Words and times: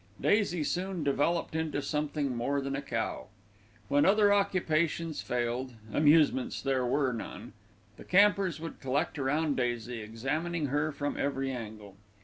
Daisy 0.19 0.63
soon 0.63 1.03
developed 1.03 1.55
into 1.55 1.79
something 1.79 2.35
more 2.35 2.59
than 2.59 2.75
a 2.75 2.81
cow. 2.81 3.27
When 3.87 4.03
other 4.03 4.33
occupations 4.33 5.21
failed 5.21 5.75
(amusements 5.93 6.59
there 6.59 6.83
were 6.87 7.13
none), 7.13 7.53
the 7.97 8.03
campers 8.03 8.59
would 8.59 8.79
collect 8.79 9.19
round 9.19 9.57
Daisy, 9.57 10.01
examining 10.01 10.65
her 10.73 10.91
from 10.91 11.17
every 11.17 11.51
angle. 11.51 11.97